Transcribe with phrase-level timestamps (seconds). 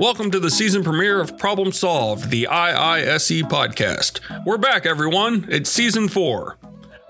[0.00, 4.20] Welcome to the season premiere of Problem Solved, the IISE podcast.
[4.46, 5.46] We're back, everyone.
[5.50, 6.56] It's season four.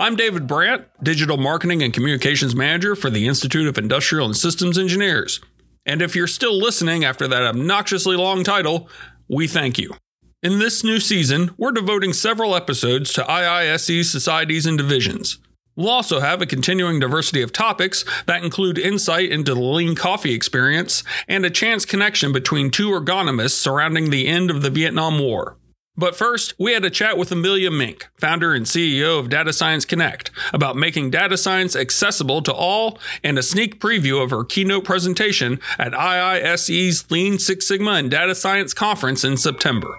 [0.01, 4.77] I'm David Brandt, Digital Marketing and Communications Manager for the Institute of Industrial and Systems
[4.77, 5.41] Engineers.
[5.87, 8.89] And if you're still listening after that obnoxiously long title,
[9.29, 9.95] we thank you.
[10.43, 15.39] In this new season, we're devoting several episodes to IISE societies and divisions.
[15.77, 20.35] We'll also have a continuing diversity of topics that include insight into the lean coffee
[20.35, 25.57] experience and a chance connection between two ergonomists surrounding the end of the Vietnam War.
[25.97, 29.85] But first, we had a chat with Amelia Mink, founder and CEO of Data Science
[29.85, 34.85] Connect, about making data science accessible to all and a sneak preview of her keynote
[34.85, 39.95] presentation at IISE's Lean Six Sigma and Data Science Conference in September.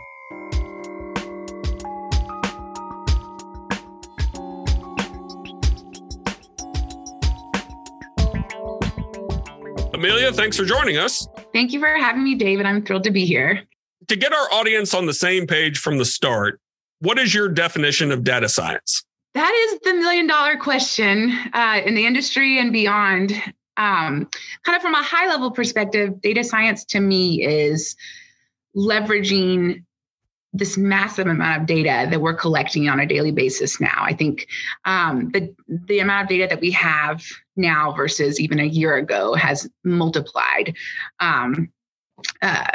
[10.34, 11.28] Thanks for joining us.
[11.54, 12.66] Thank you for having me, David.
[12.66, 13.64] I'm thrilled to be here.
[14.08, 16.60] To get our audience on the same page from the start,
[17.00, 19.04] what is your definition of data science?
[19.34, 23.32] That is the million dollar question uh, in the industry and beyond.
[23.78, 24.30] Um,
[24.64, 27.96] kind of from a high level perspective, data science to me is
[28.76, 29.84] leveraging
[30.54, 33.98] this massive amount of data that we're collecting on a daily basis now.
[34.00, 34.48] I think
[34.86, 37.24] um, the the amount of data that we have
[37.56, 40.76] now versus even a year ago has multiplied
[41.20, 41.72] um,
[42.42, 42.72] uh,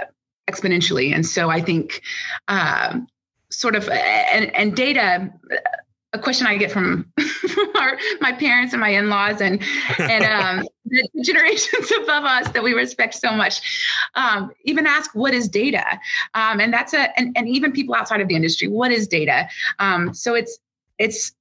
[0.50, 2.02] exponentially, and so I think
[2.48, 2.98] uh,
[3.50, 5.30] sort of and, and data
[6.16, 7.12] a question I get from,
[7.76, 9.62] our, my parents and my in-laws and
[9.98, 10.24] and
[10.60, 13.60] um, the generations above us that we respect so much.
[14.14, 15.84] Um, even ask what is data,
[16.34, 19.48] um, and that's a and, and even people outside of the industry, what is data?
[19.78, 20.58] Um, so it's
[20.98, 21.32] it's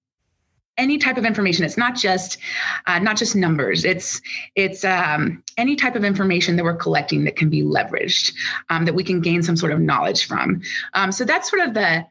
[0.77, 2.37] any type of information it's not just
[2.85, 4.21] uh, not just numbers it's
[4.55, 8.33] it's um, any type of information that we're collecting that can be leveraged
[8.69, 10.61] um, that we can gain some sort of knowledge from
[10.93, 12.05] um, so that's sort of the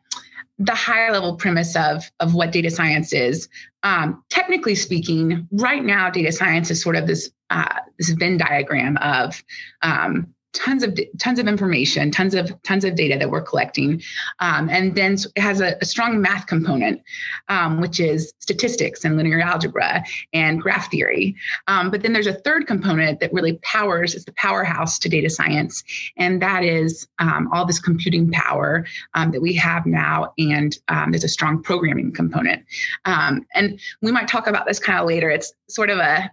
[0.59, 3.49] the high level premise of, of what data science is.
[3.83, 8.97] Um, technically speaking, right now, data science is sort of this, uh, this Venn diagram
[8.99, 9.43] of
[9.83, 14.01] um, tons of tons of information, tons of tons of data that we're collecting,
[14.39, 17.03] um, and then it has a, a strong math component,
[17.49, 21.37] um, which is statistics and linear algebra and graph theory.
[21.67, 25.29] Um, but then there's a third component that really powers is the powerhouse to data
[25.29, 25.83] science,
[26.17, 31.11] and that is um, all this computing power um, that we have now, and um,
[31.11, 32.65] there's a strong programming component.
[33.05, 35.31] and we might talk about this kind of later.
[35.31, 36.31] It's sort of a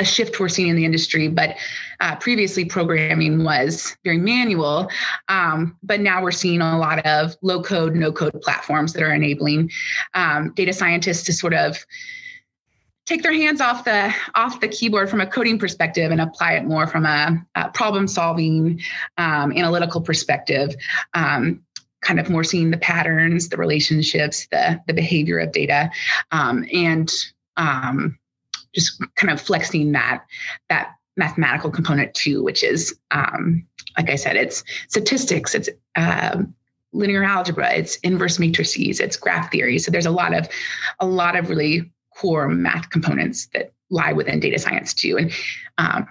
[0.00, 1.56] a shift we're seeing in the industry, but
[2.00, 4.90] uh, previously programming was very manual.
[5.28, 9.12] Um, but now we're seeing a lot of low code, no code platforms that are
[9.12, 9.70] enabling
[10.14, 11.84] um, data scientists to sort of
[13.06, 16.64] take their hands off the off the keyboard from a coding perspective and apply it
[16.64, 18.80] more from a, a problem solving
[19.18, 20.74] um, analytical perspective
[21.14, 21.60] um,
[22.02, 25.90] kind of more seeing the patterns the relationships the the behavior of data
[26.30, 27.12] um, and
[27.56, 28.16] um,
[28.74, 30.24] just kind of flexing that
[30.68, 33.66] that mathematical component too, which is um,
[33.96, 36.54] like I said, it's statistics, it's um,
[36.92, 39.78] linear algebra, it's inverse matrices, it's graph theory.
[39.78, 40.48] So there's a lot of
[40.98, 45.16] a lot of really core math components that lie within data science too.
[45.16, 45.32] And
[45.78, 46.08] um,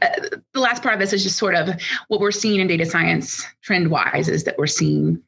[0.00, 0.08] uh,
[0.52, 3.44] the last part of this is just sort of what we're seeing in data science
[3.62, 5.22] trend wise is that we're seeing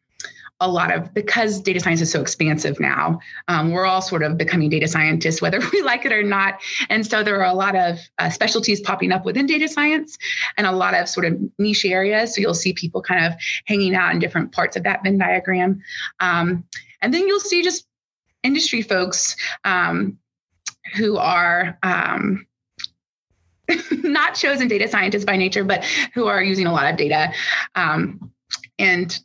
[0.64, 4.36] a lot of because data science is so expansive now um, we're all sort of
[4.36, 6.60] becoming data scientists whether we like it or not.
[6.88, 10.16] And so there are a lot of uh, specialties popping up within data science
[10.56, 12.34] and a lot of sort of niche areas.
[12.34, 13.34] So you'll see people kind of
[13.66, 15.82] hanging out in different parts of that venn diagram.
[16.20, 16.64] Um,
[17.02, 17.86] and then you'll see just
[18.42, 20.18] industry folks um,
[20.96, 22.46] who are um,
[24.02, 27.32] not chosen data scientists by nature, but who are using a lot of data.
[27.74, 28.32] Um,
[28.78, 29.18] and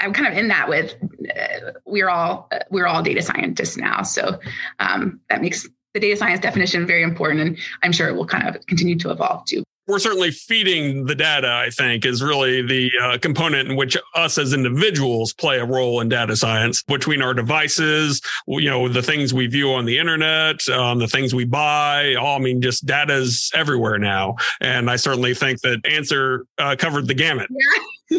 [0.00, 0.94] I'm kind of in that with
[1.36, 4.38] uh, we're all uh, we're all data scientists now, so
[4.78, 8.48] um, that makes the data science definition very important, and I'm sure it will kind
[8.48, 12.90] of continue to evolve too we're certainly feeding the data, I think, is really the
[13.02, 17.34] uh, component in which us as individuals play a role in data science between our
[17.34, 22.14] devices, you know, the things we view on the internet, um, the things we buy.
[22.14, 24.36] All, I mean, just data's everywhere now.
[24.60, 27.48] And I certainly think that Answer uh, covered the gamut.
[27.50, 28.18] Yeah.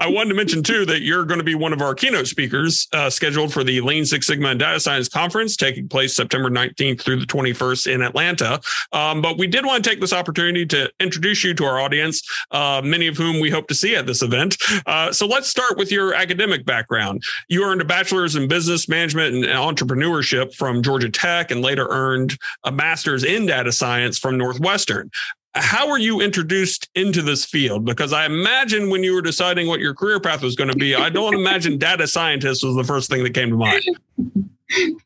[0.00, 2.86] I wanted to mention too that you're going to be one of our keynote speakers
[2.92, 7.00] uh, scheduled for the Lean Six Sigma and Data Science Conference taking place September 19th
[7.00, 8.60] through the 21st in Atlanta.
[8.92, 12.22] Um, but we did want to take this opportunity to introduce you to our audience,
[12.50, 14.56] uh, many of whom we hope to see at this event.
[14.86, 17.22] Uh, so let's start with your academic background.
[17.48, 22.38] You earned a bachelor's in business management and entrepreneurship from Georgia Tech and later earned
[22.64, 25.10] a master's in data science from Northwestern.
[25.54, 27.84] How were you introduced into this field?
[27.84, 30.94] Because I imagine when you were deciding what your career path was going to be,
[30.94, 33.82] I don't imagine data scientist was the first thing that came to mind.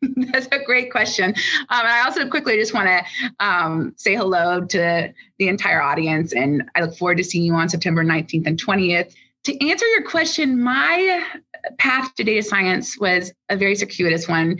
[0.32, 1.30] That's a great question.
[1.30, 6.68] Um, I also quickly just want to um, say hello to the entire audience, and
[6.74, 9.14] I look forward to seeing you on September 19th and 20th.
[9.44, 11.24] To answer your question, my
[11.78, 14.58] path to data science was a very circuitous one,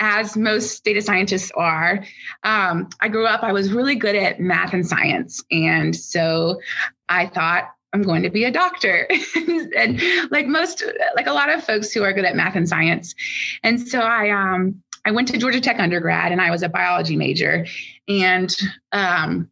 [0.00, 2.04] as most data scientists are.
[2.42, 5.42] Um, I grew up, I was really good at math and science.
[5.50, 6.60] And so
[7.08, 9.08] I thought, I'm going to be a doctor.
[9.76, 10.82] and like most,
[11.14, 13.14] like a lot of folks who are good at math and science.
[13.62, 17.16] And so I, um, I went to Georgia Tech undergrad and I was a biology
[17.16, 17.66] major.
[18.08, 18.54] And
[18.90, 19.48] um,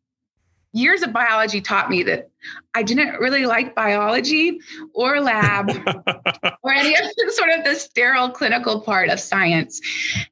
[0.72, 2.30] years of biology taught me that
[2.74, 4.60] I didn't really like biology
[4.94, 5.70] or lab
[6.62, 9.80] or any of the, sort of the sterile clinical part of science.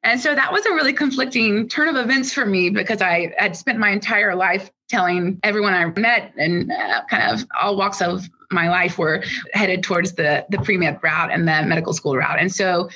[0.03, 3.55] And so that was a really conflicting turn of events for me because I had
[3.55, 8.29] spent my entire life telling everyone I met and uh, kind of all walks of
[8.51, 9.23] my life were
[9.53, 12.37] headed towards the the pre med route and the medical school route.
[12.37, 12.89] And so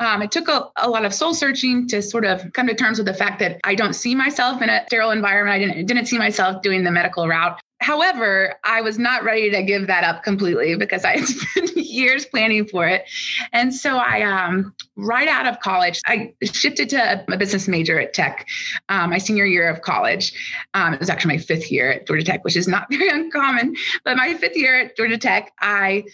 [0.00, 2.98] um, it took a, a, lot of soul searching to sort of come to terms
[2.98, 5.54] with the fact that I don't see myself in a sterile environment.
[5.54, 7.60] I didn't didn't see myself doing the medical route.
[7.80, 12.24] However, I was not ready to give that up completely because I had spent years
[12.24, 13.04] planning for it.
[13.52, 18.14] And so I, um, right out of college, I shifted to a business major at
[18.14, 18.46] Tech
[18.88, 20.32] um, my senior year of college.
[20.74, 23.74] Um, it was actually my fifth year at Georgia Tech, which is not very uncommon.
[24.04, 26.04] But my fifth year at Georgia Tech, I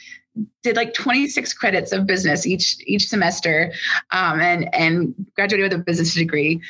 [0.63, 3.73] did like 26 credits of business each each semester
[4.13, 6.61] um, and and graduated with a business degree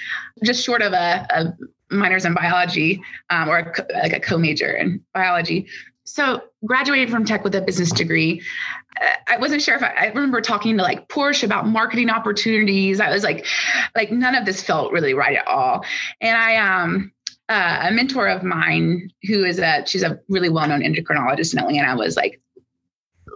[0.42, 1.54] just short of a, a
[1.92, 5.68] minors in biology um, or a, like a co-major in biology.
[6.04, 8.42] So graduated from tech with a business degree.
[9.28, 13.00] I wasn't sure if I, I, remember talking to like Porsche about marketing opportunities.
[13.00, 13.46] I was like,
[13.94, 15.84] like none of this felt really right at all.
[16.20, 17.12] And I, um,
[17.48, 21.96] uh, a mentor of mine who is a, she's a really well-known endocrinologist in Atlanta
[21.96, 22.41] was like,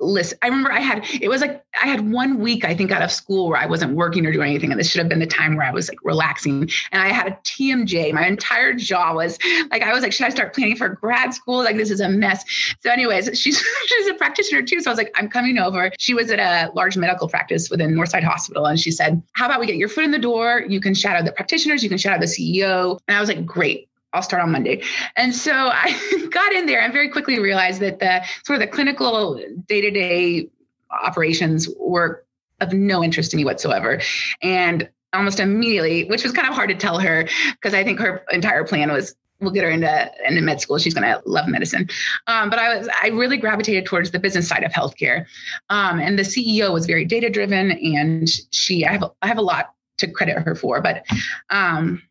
[0.00, 3.02] listen i remember i had it was like i had one week i think out
[3.02, 5.26] of school where i wasn't working or doing anything and this should have been the
[5.26, 6.68] time where i was like relaxing.
[6.92, 9.38] And i had a tmj my entire jaw was
[9.70, 11.62] like i was like should i start planning for grad school?
[11.62, 12.44] Like this is a mess.
[12.80, 15.90] So anyways she's she's a practitioner too so i was like i'm coming over.
[15.98, 19.60] She was at a large medical practice within northside hospital and she said how about
[19.60, 20.64] we get your foot in the door?
[20.68, 23.88] You can shadow the practitioners you can shadow the ceo and i was like great
[24.16, 24.82] I'll start on Monday.
[25.16, 28.72] And so I got in there and very quickly realized that the sort of the
[28.72, 30.48] clinical day to day
[30.90, 32.24] operations were
[32.60, 34.00] of no interest to me whatsoever.
[34.42, 38.24] And almost immediately, which was kind of hard to tell her because I think her
[38.30, 40.78] entire plan was we'll get her into into med school.
[40.78, 41.88] She's going to love medicine.
[42.26, 45.26] Um, but I was I really gravitated towards the business side of healthcare,
[45.70, 49.42] um, and the CEO was very data driven, and she I have I have a
[49.42, 51.04] lot to credit her for, but
[51.50, 52.02] um,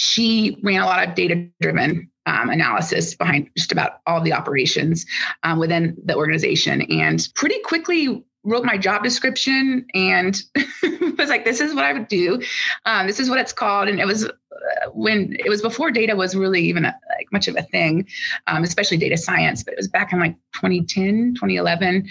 [0.00, 5.04] she ran a lot of data driven um, analysis behind just about all the operations
[5.42, 10.42] um, within the organization and pretty quickly wrote my job description and
[11.18, 12.40] was like this is what i would do.
[12.86, 13.88] Um, this is what it's called.
[13.88, 17.46] And it was uh, when it was before data was really even a, like much
[17.48, 18.08] of a thing
[18.46, 22.08] um, especially data science but it was back in like 2010 2011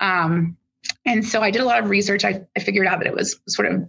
[0.00, 0.56] um,
[1.04, 2.24] and so I did a lot of research.
[2.24, 3.88] I, I, figured out that it was sort of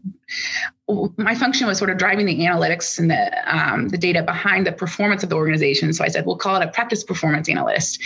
[1.17, 4.71] my function was sort of driving the analytics and the um, the data behind the
[4.71, 5.93] performance of the organization.
[5.93, 8.01] So I said we'll call it a practice performance analyst,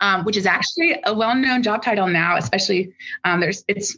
[0.00, 2.36] um, which is actually a well known job title now.
[2.36, 2.92] Especially
[3.24, 3.96] um, there's it's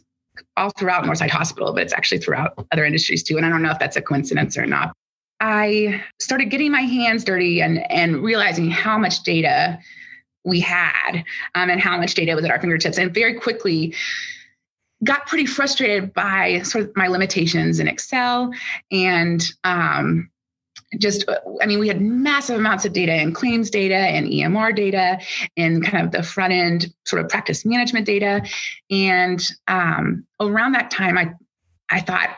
[0.55, 3.37] all throughout Northside Hospital, but it's actually throughout other industries too.
[3.37, 4.93] And I don't know if that's a coincidence or not.
[5.39, 9.79] I started getting my hands dirty and and realizing how much data
[10.43, 11.23] we had
[11.55, 12.97] um, and how much data was at our fingertips.
[12.97, 13.93] And very quickly
[15.03, 18.51] got pretty frustrated by sort of my limitations in Excel
[18.91, 20.29] and um,
[20.99, 21.23] just
[21.61, 25.17] i mean we had massive amounts of data and claims data and emr data
[25.55, 28.45] and kind of the front end sort of practice management data.
[28.89, 31.31] And um, around that time i
[31.89, 32.29] i thought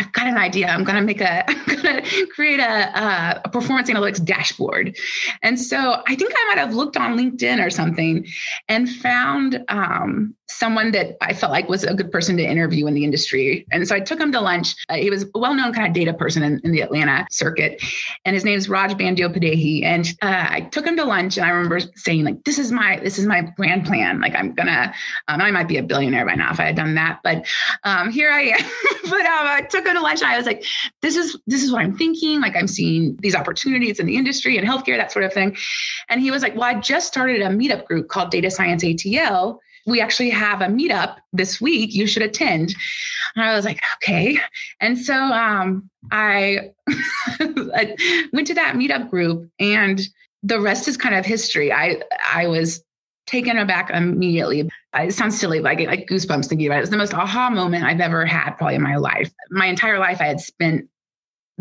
[0.00, 0.66] I've got an idea.
[0.66, 4.96] I'm going to make a, I'm going to create a, a, performance analytics dashboard.
[5.42, 8.26] And so I think I might have looked on LinkedIn or something
[8.66, 12.94] and found um, someone that I felt like was a good person to interview in
[12.94, 13.66] the industry.
[13.70, 14.74] And so I took him to lunch.
[14.88, 17.82] Uh, he was a well-known kind of data person in, in the Atlanta circuit,
[18.24, 19.84] and his name is Raj Bandyopadhyay.
[19.84, 22.98] And uh, I took him to lunch, and I remember saying like, "This is my
[23.02, 24.20] this is my grand plan.
[24.20, 24.92] Like I'm gonna,
[25.28, 27.46] um, I might be a billionaire by now if I had done that, but
[27.84, 28.60] um, here I am."
[29.04, 30.64] but um, I took him to lunch, and I was like,
[31.02, 32.40] "This is this is what I'm thinking.
[32.40, 35.56] Like I'm seeing these opportunities in the industry and healthcare, that sort of thing."
[36.08, 39.58] And he was like, "Well, I just started a meetup group called Data Science ATL."
[39.86, 41.94] we actually have a meetup this week.
[41.94, 42.74] You should attend.
[43.34, 44.38] And I was like, okay.
[44.80, 50.00] And so um, I, I went to that meetup group and
[50.42, 51.72] the rest is kind of history.
[51.72, 52.82] I I was
[53.30, 54.68] taken aback immediately.
[54.94, 56.82] It sounds silly, but I get like goosebumps thinking about it.
[56.82, 59.30] It's the most aha moment I've ever had probably in my life.
[59.50, 60.88] My entire life I had spent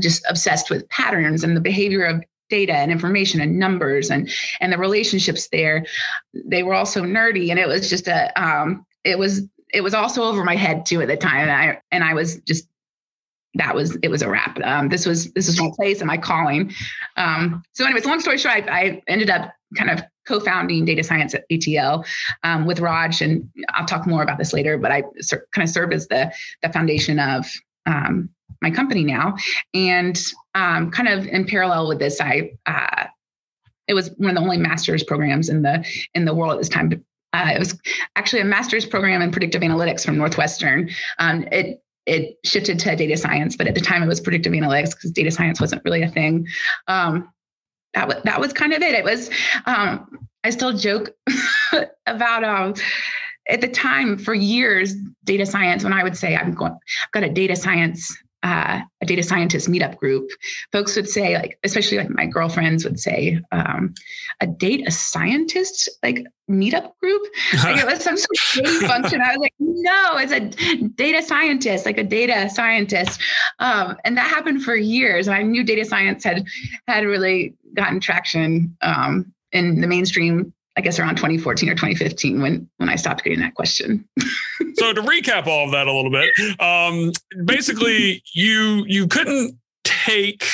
[0.02, 4.74] just obsessed with patterns and the behavior of data and information and numbers and and
[4.74, 5.86] the relationships there.
[6.34, 10.24] They were also nerdy and it was just a um it was it was also
[10.24, 11.48] over my head too at the time.
[11.48, 12.68] And I and I was just
[13.56, 14.60] that was it was a wrap.
[14.64, 16.74] Um, this was this was my place and my calling.
[17.18, 21.34] Um, so, anyways, long story short, I, I, ended up kind of co-founding data science
[21.34, 22.06] at ATL
[22.44, 24.78] um, with Raj, and I'll talk more about this later.
[24.78, 26.32] But I ser- kind of served as the
[26.62, 27.46] the foundation of
[27.88, 28.30] um,
[28.62, 29.36] my company now,
[29.74, 30.18] and
[30.54, 33.06] um, kind of in parallel with this, I uh,
[33.88, 35.84] it was one of the only master's programs in the
[36.14, 37.04] in the world at this time.
[37.34, 37.78] Uh, it was
[38.16, 40.90] actually a master's program in predictive analytics from Northwestern.
[41.18, 44.92] Um, it it shifted to data science, but at the time it was predictive analytics
[44.92, 46.48] because data science wasn't really a thing.
[46.88, 47.32] Um,
[47.94, 48.94] that was that was kind of it.
[48.94, 49.30] It was.
[49.66, 51.10] Um, I still joke
[52.08, 52.74] about um,
[53.50, 57.24] at the time for years data science when I would say I'm going, I've got
[57.24, 60.30] a data science uh, a data scientist meetup group,
[60.72, 63.94] folks would say, like, especially like my girlfriends would say, um,
[64.42, 67.22] a data scientist like meetup group.
[67.64, 69.22] Like it was some sort of function.
[69.22, 73.22] I was like, no, it's a data scientist, like a data scientist.
[73.60, 75.28] Um, and that happened for years.
[75.28, 76.46] And I knew data science had
[76.88, 82.70] had really gotten traction um, in the mainstream I guess around 2014 or 2015 when
[82.78, 84.08] when I stopped getting that question.
[84.76, 87.12] so to recap all of that a little bit, um,
[87.46, 90.46] basically you you couldn't take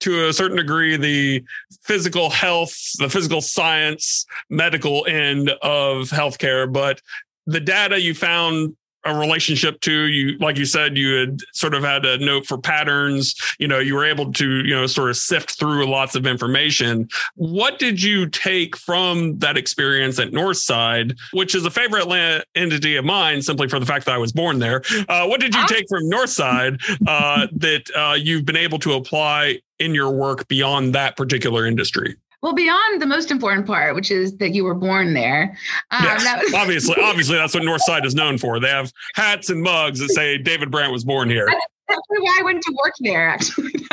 [0.00, 1.42] to a certain degree the
[1.82, 7.00] physical health, the physical science, medical end of healthcare, but
[7.46, 11.82] the data you found a relationship to you like you said you had sort of
[11.82, 13.34] had a note for patterns.
[13.58, 17.08] You know you were able to you know sort of sift through lots of information.
[17.34, 23.04] What did you take from that experience at northside which is a favorite entity of
[23.04, 24.82] mine simply for the fact that i was born there.
[25.08, 29.58] Uh, what did you take from northside uh, that uh, you've been able to apply
[29.78, 34.36] in your work beyond that particular industry well, beyond the most important part, which is
[34.36, 35.56] that you were born there.
[35.90, 38.60] Um, yes, was- obviously, obviously, that's what Northside is known for.
[38.60, 41.48] They have hats and mugs that say David Brandt was born here.
[41.88, 43.30] That's why I went to work there.
[43.30, 43.72] Actually,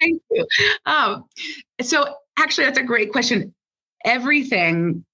[0.00, 0.46] thank you.
[0.86, 1.24] Um,
[1.82, 3.52] so, actually, that's a great question.
[4.04, 5.04] Everything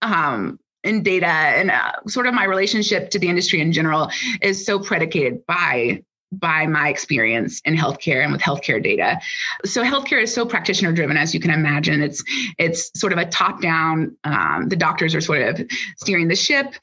[0.00, 4.64] um, in data and uh, sort of my relationship to the industry in general is
[4.64, 6.02] so predicated by
[6.32, 9.18] by my experience in healthcare and with healthcare data.
[9.64, 12.02] So healthcare is so practitioner driven, as you can imagine.
[12.02, 12.22] It's
[12.58, 14.16] it's sort of a top down.
[14.24, 15.60] Um, the doctors are sort of
[15.96, 16.74] steering the ship,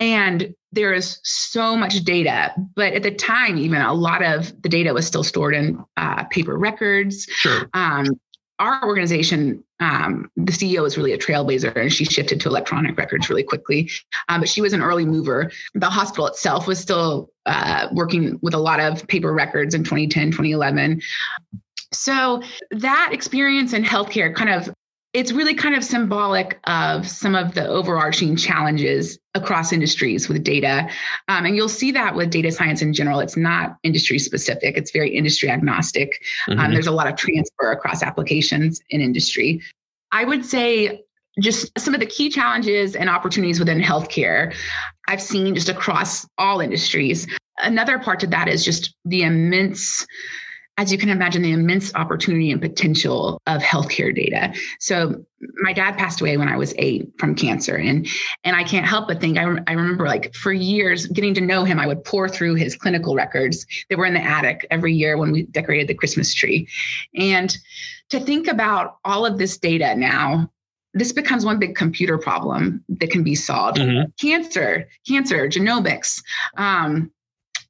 [0.00, 2.52] and there is so much data.
[2.74, 6.24] But at the time, even a lot of the data was still stored in uh,
[6.24, 7.26] paper records.
[7.30, 7.68] Sure.
[7.72, 8.20] Um,
[8.58, 13.28] our organization, um, the CEO was really a trailblazer and she shifted to electronic records
[13.28, 13.90] really quickly.
[14.28, 15.50] Um, but she was an early mover.
[15.74, 20.30] The hospital itself was still uh, working with a lot of paper records in 2010,
[20.30, 21.00] 2011.
[21.92, 24.72] So that experience in healthcare kind of
[25.14, 30.88] it's really kind of symbolic of some of the overarching challenges across industries with data.
[31.28, 33.20] Um, and you'll see that with data science in general.
[33.20, 36.20] It's not industry specific, it's very industry agnostic.
[36.48, 36.66] Um, mm-hmm.
[36.66, 39.62] Um, there's a lot of transfer across applications in industry.
[40.10, 41.04] I would say
[41.40, 44.54] just some of the key challenges and opportunities within healthcare
[45.06, 47.26] I've seen just across all industries.
[47.58, 50.06] Another part to that is just the immense
[50.76, 54.52] as you can imagine, the immense opportunity and potential of healthcare data.
[54.80, 55.24] So
[55.62, 58.08] my dad passed away when I was eight from cancer, and
[58.42, 61.64] and I can't help but think I, I remember like for years getting to know
[61.64, 65.16] him, I would pore through his clinical records that were in the attic every year
[65.16, 66.68] when we decorated the Christmas tree,
[67.14, 67.56] and
[68.10, 70.50] to think about all of this data now
[70.96, 73.78] this becomes one big computer problem that can be solved.
[73.78, 74.10] Mm-hmm.
[74.20, 76.22] Cancer, cancer, genomics,
[76.56, 77.10] um,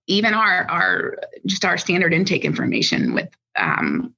[0.06, 4.14] even our our just our standard intake information with um,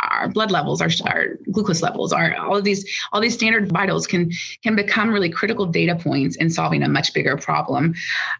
[0.00, 4.06] our blood levels, our, our glucose levels, our all of these all these standard vitals
[4.06, 4.30] can
[4.62, 7.94] can become really critical data points in solving a much bigger problem.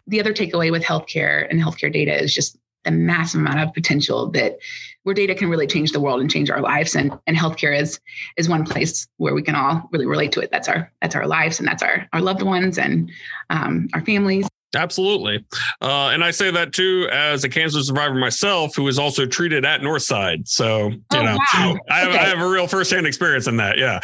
[0.07, 4.29] The other takeaway with healthcare and healthcare data is just the massive amount of potential
[4.31, 4.59] that
[5.03, 6.95] where data can really change the world and change our lives.
[6.95, 7.99] And and healthcare is
[8.35, 10.51] is one place where we can all really relate to it.
[10.51, 13.09] That's our that's our lives and that's our our loved ones and
[13.49, 15.45] um, our families Absolutely.
[15.81, 19.65] Uh, and I say that too as a cancer survivor myself who was also treated
[19.65, 20.47] at Northside.
[20.47, 21.77] So, you oh, know, wow.
[21.89, 22.17] I, have, okay.
[22.17, 23.77] I have a real firsthand experience in that.
[23.77, 23.99] Yeah.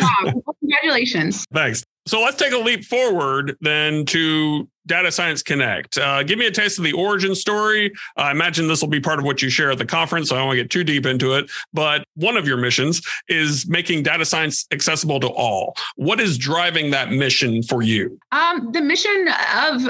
[0.00, 0.32] wow.
[0.44, 1.44] Well, congratulations.
[1.52, 1.84] Thanks.
[2.06, 5.98] So let's take a leap forward then to Data Science Connect.
[5.98, 7.92] Uh, give me a taste of the origin story.
[8.16, 10.38] I imagine this will be part of what you share at the conference, so I
[10.38, 11.50] don't want to get too deep into it.
[11.72, 15.74] But one of your missions is making data science accessible to all.
[15.96, 18.18] What is driving that mission for you?
[18.30, 19.82] Um, the mission of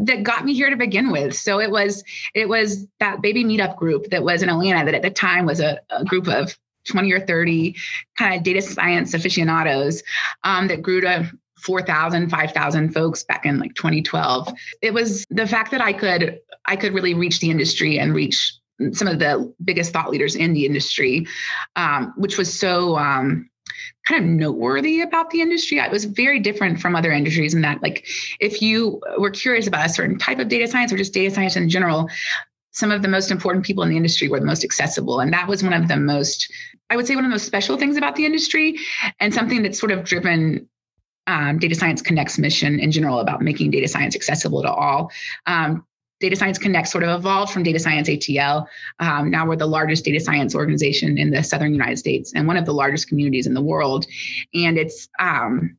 [0.00, 1.34] that got me here to begin with.
[1.34, 2.02] So it was
[2.34, 5.60] it was that baby meetup group that was in Atlanta that at the time was
[5.60, 6.56] a, a group of
[6.88, 7.76] 20 or 30
[8.16, 10.02] kind of data science aficionados
[10.44, 11.30] um, that grew to
[11.62, 14.52] 4,000, 5,000 folks back in like 2012.
[14.80, 18.54] It was the fact that I could I could really reach the industry and reach
[18.92, 21.26] some of the biggest thought leaders in the industry,
[21.76, 23.50] um, which was so um,
[24.06, 25.78] kind of noteworthy about the industry.
[25.78, 28.06] It was very different from other industries in that, like,
[28.40, 31.56] if you were curious about a certain type of data science or just data science
[31.56, 32.08] in general,
[32.72, 35.20] some of the most important people in the industry were the most accessible.
[35.20, 36.52] And that was one of the most,
[36.90, 38.78] I would say, one of the most special things about the industry
[39.18, 40.68] and something that's sort of driven
[41.26, 45.10] um, Data Science Connect's mission in general about making data science accessible to all.
[45.46, 45.84] Um,
[46.20, 48.66] Data Science Connect sort of evolved from Data Science ATL.
[48.98, 52.56] Um, now we're the largest data science organization in the southern United States and one
[52.56, 54.06] of the largest communities in the world.
[54.54, 55.76] And it's um,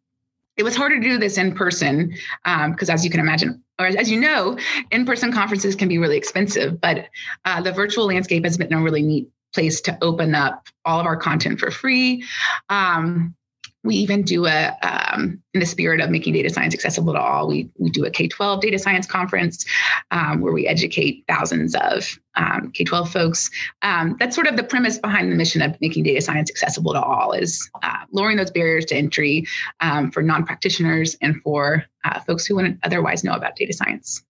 [0.57, 2.09] it was harder to do this in person
[2.43, 4.57] because, um, as you can imagine, or as you know,
[4.91, 6.81] in-person conferences can be really expensive.
[6.81, 7.07] But
[7.45, 11.05] uh, the virtual landscape has been a really neat place to open up all of
[11.05, 12.25] our content for free.
[12.67, 13.35] Um,
[13.83, 17.47] we even do a um, in the spirit of making data science accessible to all
[17.47, 19.65] we, we do a k-12 data science conference
[20.11, 23.49] um, where we educate thousands of um, k-12 folks.
[23.81, 27.01] Um, that's sort of the premise behind the mission of making data science accessible to
[27.01, 29.45] all is uh, lowering those barriers to entry
[29.79, 34.23] um, for non-practitioners and for uh, folks who wouldn't otherwise know about data science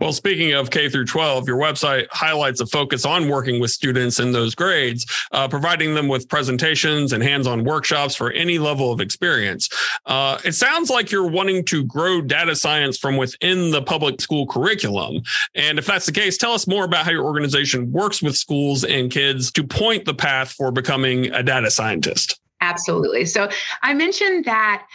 [0.00, 4.18] well, speaking of K through 12, your website highlights a focus on working with students
[4.18, 8.92] in those grades, uh, providing them with presentations and hands on workshops for any level
[8.92, 9.68] of experience.
[10.06, 14.46] Uh, it sounds like you're wanting to grow data science from within the public school
[14.46, 15.22] curriculum.
[15.54, 18.84] And if that's the case, tell us more about how your organization works with schools
[18.84, 22.40] and kids to point the path for becoming a data scientist.
[22.60, 23.26] Absolutely.
[23.26, 23.48] So
[23.82, 24.86] I mentioned that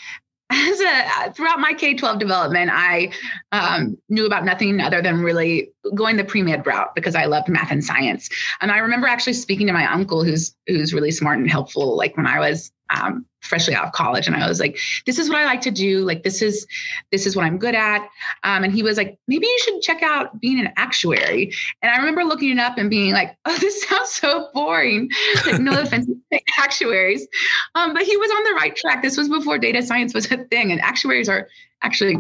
[0.82, 3.12] a throughout my K twelve development, I
[3.52, 7.48] um, knew about nothing other than really going the pre med route because I loved
[7.48, 8.30] math and science.
[8.60, 12.18] And I remember actually speaking to my uncle, who's who's really smart and helpful, like
[12.18, 14.28] when I was um, freshly out of college.
[14.28, 16.06] And i was like this is what i like to do.
[16.06, 16.66] Like this is
[17.12, 18.02] this is what i'm good at.
[18.44, 21.54] Um, and he was like maybe you should check out being an actuary.
[21.82, 25.10] And i remember looking it up and being like oh this sounds so boring.
[25.46, 26.10] Like no offense
[26.58, 27.28] actuaries.
[27.76, 29.02] Um, but he was on the right track.
[29.02, 30.72] This was before data science was a thing.
[30.72, 31.48] And actuaries are
[31.82, 32.18] actually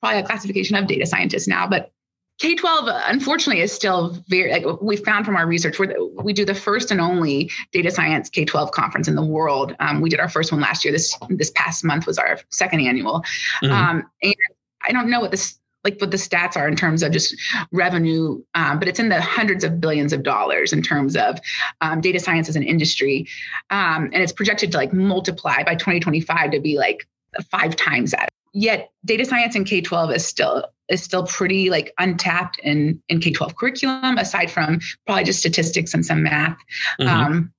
[0.00, 1.92] probably a classification of data scientists now but
[2.40, 6.46] K 12, unfortunately, is still very, like we found from our research, we we do
[6.46, 9.76] the first and only data science K 12 conference in the world.
[9.78, 10.90] Um, we did our first one last year.
[10.90, 13.22] This this past month was our second annual.
[13.62, 13.72] Mm-hmm.
[13.72, 14.34] Um, and
[14.86, 17.36] I don't know what this like what the stats are in terms of just
[17.72, 21.38] revenue, um, but it's in the hundreds of billions of dollars in terms of
[21.82, 23.28] um, data science as an industry,
[23.68, 27.06] um, and it's projected to like multiply by 2025 to be like
[27.50, 28.30] five times that.
[28.52, 33.20] Yet data science in K 12 is still is still pretty like untapped in in
[33.20, 36.58] K twelve curriculum, aside from probably just statistics and some math.
[37.00, 37.08] Mm-hmm.
[37.08, 37.52] Um,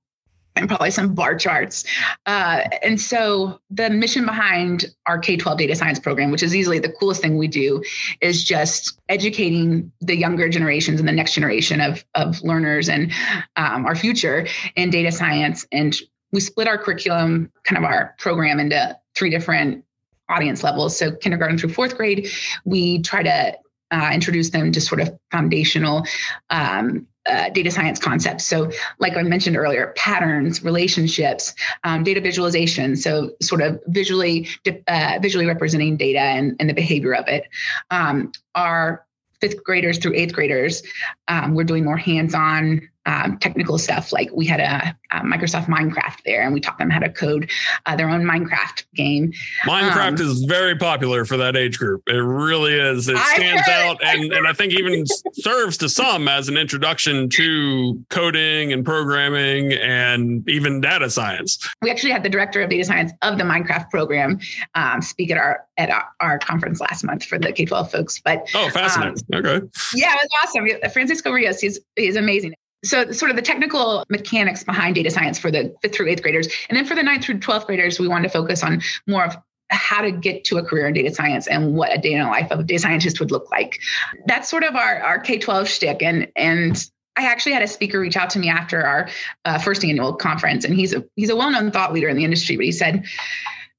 [0.56, 1.84] and probably some bar charts.
[2.26, 6.78] Uh, and so the mission behind our K 12 data science program, which is easily
[6.78, 7.82] the coolest thing we do,
[8.20, 13.12] is just educating the younger generations and the next generation of, of learners and
[13.56, 15.66] um, our future in data science.
[15.72, 15.96] And
[16.32, 19.84] we split our curriculum, kind of our program, into three different
[20.32, 20.96] audience levels.
[20.96, 22.28] So kindergarten through fourth grade,
[22.64, 23.56] we try to
[23.92, 26.04] uh, introduce them to sort of foundational
[26.50, 28.44] um, uh, data science concepts.
[28.44, 32.96] So, like I mentioned earlier, patterns, relationships, um, data visualization.
[32.96, 34.48] So, sort of visually
[34.88, 37.44] uh, visually representing data and, and the behavior of it.
[37.90, 39.06] Um, our
[39.40, 40.82] fifth graders through eighth graders,
[41.28, 44.12] um, we're doing more hands-on um, technical stuff.
[44.12, 47.50] Like we had a, a, Microsoft Minecraft there, and we taught them how to code
[47.86, 49.32] uh, their own Minecraft game.
[49.64, 52.02] Minecraft um, is very popular for that age group.
[52.06, 53.08] It really is.
[53.08, 57.28] It stands heard, out, and, and I think even serves to some as an introduction
[57.30, 61.58] to coding and programming and even data science.
[61.82, 64.38] We actually had the director of data science of the Minecraft program
[64.74, 68.20] um, speak at our at our, our, conference last month for the K twelve folks.
[68.20, 69.16] But oh, fascinating.
[69.32, 69.66] Um, okay.
[69.94, 70.90] Yeah, it was awesome.
[70.90, 72.54] Francisco Rios, he's he's amazing
[72.84, 76.48] so sort of the technical mechanics behind data science for the fifth through eighth graders.
[76.68, 79.36] And then for the ninth through 12th graders we wanted to focus on more of
[79.70, 82.26] how to get to a career in data science and what a day in the
[82.26, 83.78] life of a data scientist would look like.
[84.26, 86.02] That's sort of our, our k-12 shtick.
[86.02, 86.76] And and
[87.16, 89.08] I actually had a speaker reach out to me after our
[89.44, 92.24] uh, first annual conference, and he's a he's a well known thought leader in the
[92.24, 92.56] industry.
[92.56, 93.04] But he said,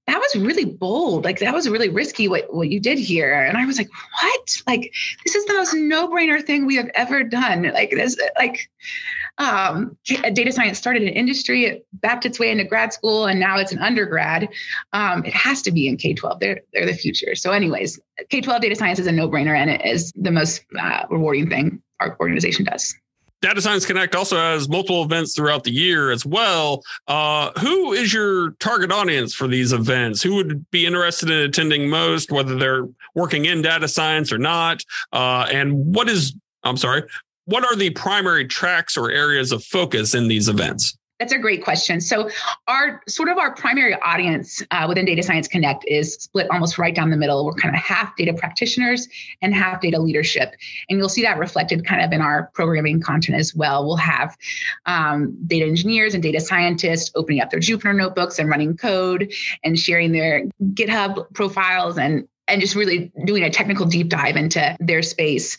[0.08, 1.24] that was really bold.
[1.24, 3.34] Like that was really risky what, what you did here.
[3.34, 3.90] And I was like,
[4.22, 4.62] what?
[4.68, 4.94] Like,
[5.26, 7.64] this is the most no-brainer thing we have ever done.
[7.74, 8.70] Like this, like
[9.38, 13.58] um, data science started in industry, it backed its way into grad school, and now
[13.58, 14.50] it's an undergrad.
[14.92, 16.40] Um, it has to be in K-12.
[16.40, 17.36] They're, they're the future.
[17.36, 21.50] So anyways, K-12 data science is a no-brainer and it is the most uh, rewarding
[21.50, 22.94] thing our organization does.
[23.44, 26.82] Data Science Connect also has multiple events throughout the year as well.
[27.10, 30.24] Uh, who is your target audience for these events?
[30.24, 34.86] Who would be interested in attending most, whether they're working in data science or not?
[35.12, 37.04] Uh, and what is, I'm sorry,
[37.44, 40.98] what are the primary tracks or areas of focus in these events?
[41.20, 42.02] That's a great question.
[42.02, 42.30] So,
[42.68, 46.94] our sort of our primary audience uh, within Data Science Connect is split almost right
[46.94, 47.46] down the middle.
[47.46, 49.08] We're kind of half data practitioners
[49.42, 50.56] and half data leadership,
[50.90, 53.86] and you'll see that reflected kind of in our programming content as well.
[53.86, 54.36] We'll have
[54.88, 59.32] um, data engineers and data scientists opening up their Jupyter notebooks and running code
[59.64, 64.76] and sharing their GitHub profiles and and just really doing a technical deep dive into
[64.80, 65.58] their space.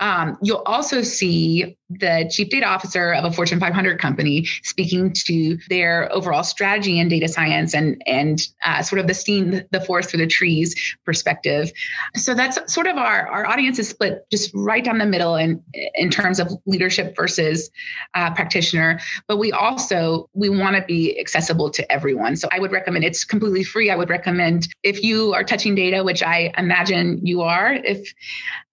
[0.00, 5.58] Um, you'll also see the chief data officer of a Fortune 500 company speaking to
[5.68, 10.10] their overall strategy in data science and and uh, sort of the seeing the forest
[10.10, 11.70] through the trees perspective.
[12.16, 15.62] So that's sort of our our audience is split just right down the middle in
[15.94, 17.70] in terms of leadership versus
[18.14, 19.00] uh, practitioner.
[19.28, 22.36] But we also we want to be accessible to everyone.
[22.36, 23.90] So I would recommend it's completely free.
[23.90, 28.12] I would recommend if you are touching data, which I imagine you are, if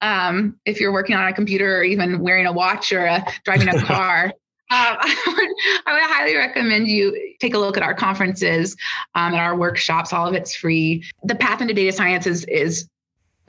[0.02, 3.70] um, if you're working on a computer or even wearing a watch or a, driving
[3.70, 4.26] a car.
[4.26, 8.78] Um, I, would, I, would, highly recommend you take a look at our conferences
[9.16, 10.14] um, and our workshops.
[10.14, 11.04] All of it's free.
[11.24, 12.88] The path into data science is, is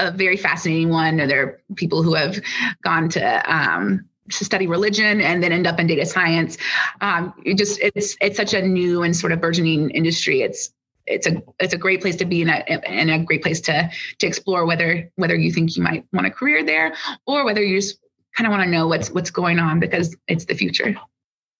[0.00, 1.16] a very fascinating one.
[1.18, 2.40] There are people who have
[2.82, 6.58] gone to um, to study religion and then end up in data science.
[7.00, 10.42] Um, it just it's it's such a new and sort of burgeoning industry.
[10.42, 10.72] It's
[11.06, 13.90] it's a it's a great place to be and a, and a great place to
[14.18, 16.94] to explore whether whether you think you might want a career there
[17.26, 17.98] or whether you just
[18.36, 20.96] kind of want to know what's what's going on because it's the future.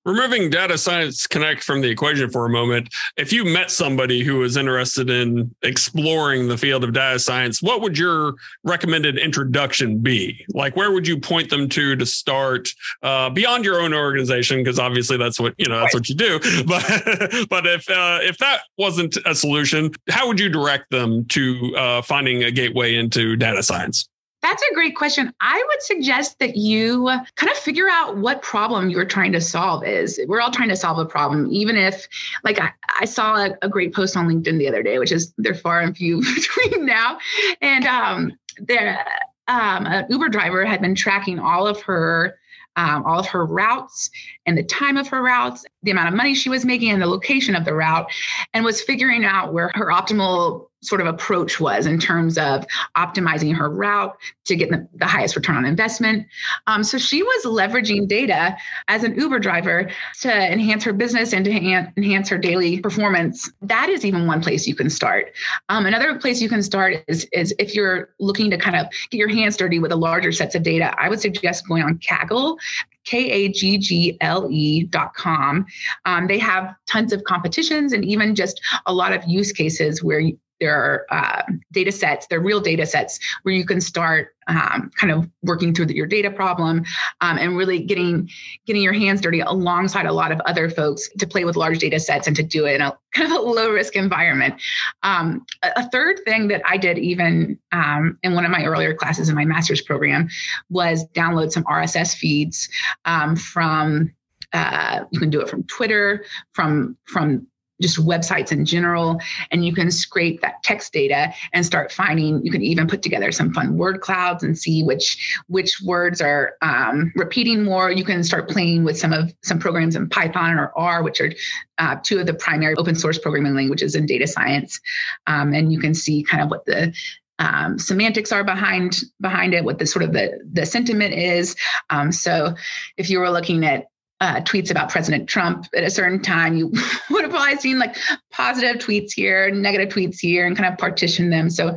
[0.04, 4.38] Removing Data Science Connect from the equation for a moment, if you met somebody who
[4.38, 8.34] was interested in exploring the field of data science, what would your
[8.64, 10.44] recommended introduction be?
[10.54, 14.58] Like, where would you point them to to start uh, beyond your own organization?
[14.58, 16.40] Because obviously, that's what you know, that's what you do.
[16.66, 21.76] But but if uh, if that wasn't a solution, how would you direct them to
[21.76, 24.08] uh, finding a gateway into data science?
[24.42, 25.32] That's a great question.
[25.40, 29.84] I would suggest that you kind of figure out what problem you're trying to solve
[29.84, 30.20] is.
[30.26, 32.08] We're all trying to solve a problem, even if,
[32.42, 35.32] like, I, I saw a, a, great post on LinkedIn the other day, which is
[35.38, 37.18] they're far and few between now.
[37.60, 39.06] And um, there,
[39.46, 42.36] um, an Uber driver had been tracking all of her
[42.76, 44.10] um, all of her routes
[44.46, 47.06] and the time of her routes, the amount of money she was making, and the
[47.06, 48.10] location of the route,
[48.54, 52.66] and was figuring out where her optimal sort of approach was in terms of
[52.96, 56.26] optimizing her route to get the, the highest return on investment.
[56.66, 58.56] Um, so she was leveraging data
[58.88, 59.90] as an Uber driver
[60.20, 63.50] to enhance her business and to enhance her daily performance.
[63.62, 65.32] That is even one place you can start.
[65.68, 69.18] Um, another place you can start is, is if you're looking to kind of get
[69.18, 72.58] your hands dirty with a larger sets of data, I would suggest going on Kaggle
[73.04, 75.66] K-A-G-G-L-E dot com.
[76.04, 80.22] Um, they have tons of competitions and even just a lot of use cases where
[80.62, 85.12] there are uh, data sets, they're real data sets where you can start um, kind
[85.12, 86.84] of working through the, your data problem
[87.20, 88.30] um, and really getting
[88.64, 91.98] getting your hands dirty alongside a lot of other folks to play with large data
[91.98, 94.54] sets and to do it in a kind of a low risk environment.
[95.02, 98.94] Um, a, a, third thing that I did even um, in one of my earlier
[98.94, 100.28] classes in my master's program
[100.70, 102.68] was download some RSS feeds
[103.04, 104.12] um, from
[104.52, 107.46] uh, you can do it from Twitter, from from
[107.82, 109.20] just websites in general.
[109.50, 113.32] And you can scrape that text data and start finding, you can even put together
[113.32, 117.90] some fun word clouds and see which which words are um, repeating more.
[117.90, 121.32] You can start playing with some of some programs in Python or R, which are
[121.78, 124.80] uh, two of the primary open source programming languages in data science.
[125.26, 126.94] Um, and you can see kind of what the
[127.38, 131.56] um, semantics are behind behind it, what the sort of the the sentiment is.
[131.90, 132.54] Um, so,
[132.96, 133.86] if you were looking at
[134.22, 136.72] uh, tweets about President Trump at a certain time, you
[137.10, 137.96] would have probably seen like
[138.30, 141.50] positive tweets here, negative tweets here, and kind of partition them.
[141.50, 141.76] So,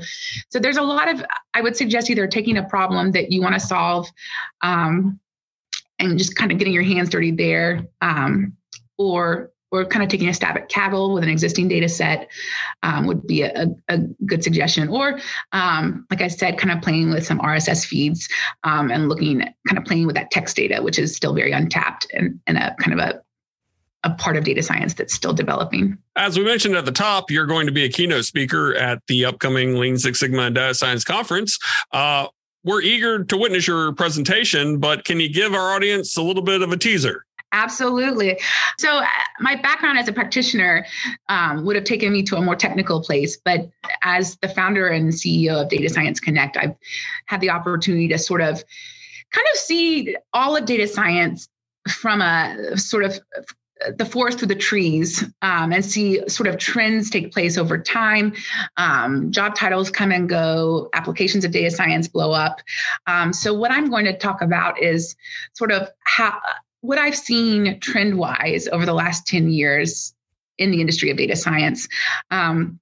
[0.50, 3.56] so there's a lot of I would suggest either taking a problem that you want
[3.56, 4.08] to solve,
[4.62, 5.20] um,
[5.98, 8.54] and just kind of getting your hands dirty there, um,
[9.00, 12.30] or or kind of taking a stab at Kaggle with an existing data set
[12.84, 14.88] um, would be a, a, good suggestion.
[14.88, 15.20] Or,
[15.52, 18.30] um, like I said, kind of playing with some RSS feeds
[18.64, 21.52] um, and looking at kind of playing with that text data, which is still very
[21.52, 23.22] untapped and, and a kind of a
[24.06, 25.98] a part of data science that's still developing.
[26.16, 29.26] As we mentioned at the top, you're going to be a keynote speaker at the
[29.26, 31.58] upcoming Lean Six Sigma and Data Science Conference.
[31.92, 32.28] Uh,
[32.64, 36.62] we're eager to witness your presentation, but can you give our audience a little bit
[36.62, 37.26] of a teaser?
[37.52, 38.40] Absolutely.
[38.78, 39.08] So, uh,
[39.40, 40.86] my background as a practitioner
[41.30, 43.38] um, would have taken me to a more technical place.
[43.44, 43.70] But
[44.02, 46.76] as the founder and CEO of Data Science Connect, I've
[47.28, 48.64] had the opportunity to sort of
[49.32, 51.48] kind of see all of data science
[51.88, 53.20] from a sort of
[53.98, 58.34] the forest through the trees um, and see sort of trends take place over time.
[58.78, 62.62] Um, job titles come and go, applications of data science blow up.
[63.08, 65.16] Um, so, what I'm going to talk about is
[65.54, 66.40] sort of how
[66.86, 70.14] what I've seen trend wise over the last 10 years
[70.58, 71.88] in the industry of data science.
[72.32, 72.80] Um,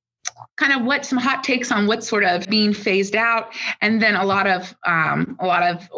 [0.55, 4.15] kind of what some hot takes on what's sort of being phased out and then
[4.15, 5.89] a lot of um, a lot of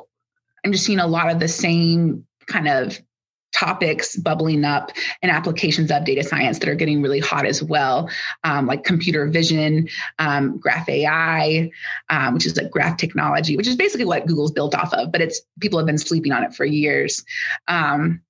[0.63, 3.00] i'm just seeing a lot of the same kind of
[3.56, 4.91] topics bubbling up
[5.22, 8.10] and applications of data science that are getting really hot as well,
[8.44, 9.88] um, like computer vision,
[10.20, 11.72] um, graph AI,
[12.10, 15.22] um, which is like graph technology, which is basically what Google's built off of, but
[15.22, 17.24] it's people have been sleeping on it for years.
[17.68, 18.22] Um,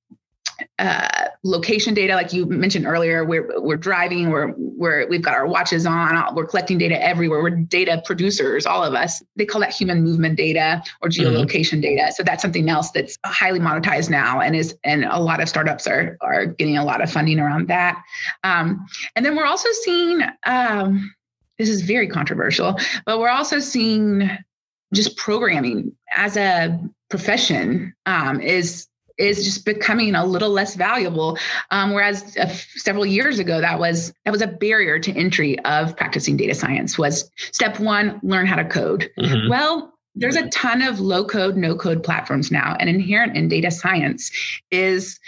[0.80, 5.48] uh, location data, like you mentioned earlier, we're we're driving, we're we're we've got our
[5.48, 7.41] watches on, we're collecting data everywhere.
[7.41, 9.24] We're data producers, all of us.
[9.36, 11.24] They call that human movement data or mm-hmm.
[11.24, 11.82] geolocation mm-hmm.
[11.82, 12.12] data.
[12.13, 15.88] So that's something else that's highly monetized now, and is and a lot of startups
[15.88, 18.02] are are getting a lot of funding around that.
[18.44, 21.13] Um, and then we're also seeing um,
[21.58, 24.30] this is very controversial, but we're also seeing
[24.94, 31.38] just programming as a profession um, is is just becoming a little less valuable.
[31.71, 35.95] Um, whereas uh, several years ago, that was that was a barrier to entry of
[35.95, 36.97] practicing data science.
[36.97, 39.12] Was step one, learn how to code.
[39.17, 39.49] Mm-hmm.
[39.49, 43.71] Well, there's a ton of low code, no code platforms now, and inherent in data
[43.71, 44.32] science
[44.71, 45.19] is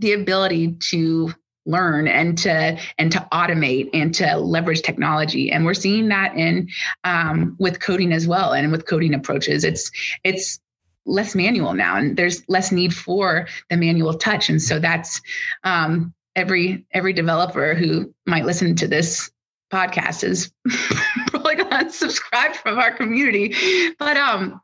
[0.00, 1.32] the ability to
[1.64, 6.68] learn and to and to automate and to leverage technology and we're seeing that in
[7.04, 9.92] um, with coding as well and with coding approaches it's
[10.24, 10.58] it's
[11.04, 14.48] less manual now and there's less need for the manual touch.
[14.48, 15.20] And so that's
[15.64, 19.30] um, every every developer who might listen to this
[19.72, 20.52] podcast is
[21.28, 23.54] probably going to unsubscribe from our community.
[23.98, 24.60] But um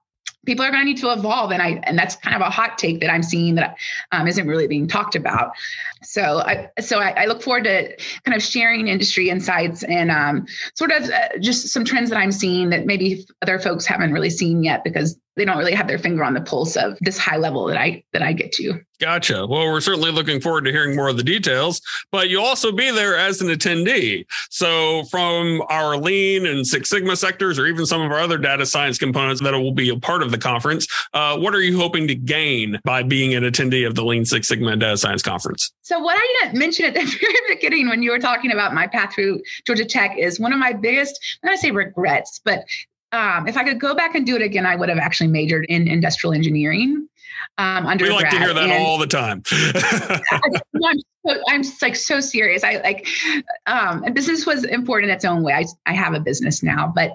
[0.46, 2.78] people are going to need to evolve and i and that's kind of a hot
[2.78, 3.76] take that i'm seeing that
[4.12, 5.52] um, not really being talked about.
[6.02, 10.46] So i so I, I, look forward to kind of sharing industry insights and um,
[10.74, 14.30] sort of uh, just some trends that i'm seeing that maybe other folks haven't really
[14.30, 17.36] seen yet because they don't really have their finger on the pulse of this high
[17.36, 18.80] level that I that I get to.
[19.00, 19.46] Gotcha.
[19.46, 22.90] Well, we're certainly looking forward to hearing more of the details, but you'll also be
[22.90, 24.24] there as an attendee.
[24.50, 28.66] So, from our lean and Six Sigma sectors, or even some of our other data
[28.66, 32.08] science components that will be a part of the conference, uh, what are you hoping
[32.08, 35.72] to gain by being an attendee of the Lean Six Sigma and Data Science Conference?
[35.82, 38.88] So, what I didn't mention at the very beginning when you were talking about my
[38.88, 42.64] path through Georgia Tech is one of my biggest, I'm going to say regrets, but
[43.12, 45.64] um, if I could go back and do it again, I would have actually majored
[45.68, 47.08] in industrial engineering.
[47.56, 48.16] Um, undergrad.
[48.16, 49.42] We like to hear that and all the time.
[49.52, 50.20] I,
[50.74, 52.62] am so, I'm like so serious.
[52.62, 53.06] I like
[53.66, 55.52] um, business was important in its own way.
[55.52, 57.12] I, I have a business now, but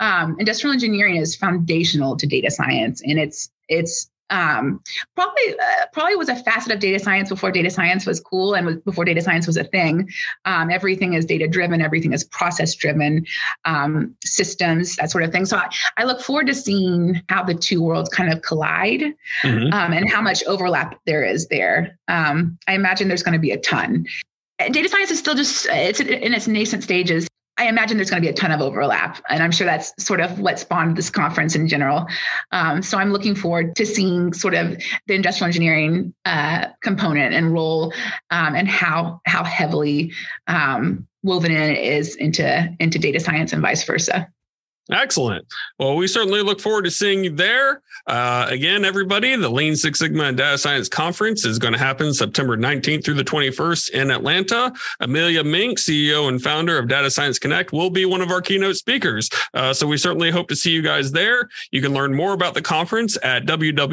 [0.00, 4.80] um, industrial engineering is foundational to data science, and it's it's um,
[5.14, 8.66] probably uh, probably was a facet of data science before data science was cool and
[8.66, 10.10] was, before data science was a thing.
[10.46, 13.26] Um, everything is data driven, everything is process driven,
[13.66, 15.44] um, systems, that sort of thing.
[15.44, 15.68] So I,
[15.98, 19.02] I, look forward to seeing how the two worlds kind of collide
[19.42, 19.72] mm-hmm.
[19.72, 21.98] Um, and how much overlap there is there.
[22.08, 24.06] Um, I imagine there's going to be a ton.
[24.58, 27.28] Data science is still just it's in its nascent stages.
[27.58, 29.22] I imagine there's going to be a ton of overlap.
[29.28, 32.06] And I'm sure that's sort of what spawned this conference in general.
[32.50, 37.52] Um, so I'm looking forward to seeing sort of the industrial engineering uh, component and
[37.52, 37.92] role
[38.30, 40.12] um, and how how heavily
[40.46, 44.28] um, woven in it is into into data science and vice versa.
[44.90, 45.46] Excellent.
[45.78, 47.82] Well, we certainly look forward to seeing you there.
[48.06, 52.12] Uh, again, everybody, the Lean Six Sigma and Data Science Conference is going to happen
[52.12, 54.72] September 19th through the 21st in Atlanta.
[54.98, 58.74] Amelia Mink, CEO and founder of Data Science Connect, will be one of our keynote
[58.76, 59.30] speakers.
[59.54, 61.48] Uh, so we certainly hope to see you guys there.
[61.70, 63.88] You can learn more about the conference at www.iise.org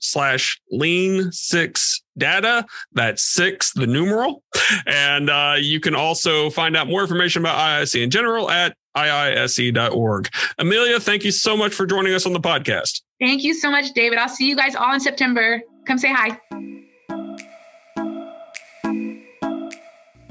[0.00, 2.66] slash lean six data.
[2.92, 4.42] That's six, the numeral.
[4.86, 10.28] And uh, you can also find out more information about IISE in general at iise.org.
[10.58, 13.02] Amelia, thank you so much for joining us on the podcast.
[13.20, 14.18] Thank you so much, David.
[14.18, 15.60] I'll see you guys all in September.
[15.86, 16.38] Come say hi.